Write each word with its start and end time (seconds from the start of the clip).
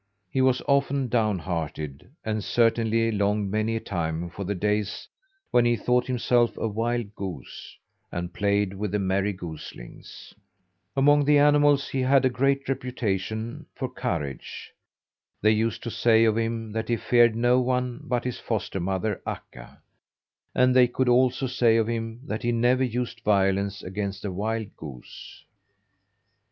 He 0.31 0.41
was 0.41 0.63
often 0.67 1.09
downhearted, 1.09 2.09
and 2.25 2.43
certainly 2.43 3.11
longed 3.11 3.51
many 3.51 3.75
a 3.75 3.79
time 3.79 4.31
for 4.31 4.43
the 4.43 4.55
days 4.55 5.07
when 5.51 5.63
he 5.63 5.75
thought 5.75 6.07
himself 6.07 6.57
a 6.57 6.67
wild 6.67 7.13
goose, 7.13 7.77
and 8.11 8.33
played 8.33 8.73
with 8.73 8.93
the 8.93 8.97
merry 8.97 9.31
goslings. 9.31 10.33
Among 10.95 11.23
the 11.23 11.37
animals 11.37 11.87
he 11.87 11.99
had 11.99 12.25
a 12.25 12.31
great 12.31 12.67
reputation 12.67 13.67
for 13.75 13.87
courage. 13.89 14.73
They 15.39 15.51
used 15.51 15.83
to 15.83 15.91
say 15.91 16.25
of 16.25 16.35
him 16.35 16.71
that 16.71 16.89
he 16.89 16.97
feared 16.97 17.35
no 17.35 17.59
one 17.61 17.99
but 18.03 18.23
his 18.23 18.39
foster 18.39 18.79
mother, 18.79 19.21
Akka. 19.27 19.83
And 20.55 20.75
they 20.75 20.87
could 20.87 21.09
also 21.09 21.45
say 21.45 21.77
of 21.77 21.85
him 21.87 22.21
that 22.25 22.41
he 22.41 22.51
never 22.51 22.83
used 22.83 23.21
violence 23.23 23.83
against 23.83 24.25
a 24.25 24.31
wild 24.31 24.75
goose. 24.75 25.45